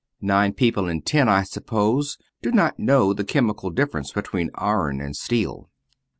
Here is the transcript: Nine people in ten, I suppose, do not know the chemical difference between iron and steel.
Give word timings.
Nine 0.23 0.53
people 0.53 0.87
in 0.87 1.03
ten, 1.03 1.29
I 1.29 1.43
suppose, 1.43 2.17
do 2.41 2.51
not 2.51 2.79
know 2.79 3.13
the 3.13 3.23
chemical 3.23 3.69
difference 3.69 4.11
between 4.11 4.49
iron 4.55 4.99
and 4.99 5.15
steel. 5.15 5.69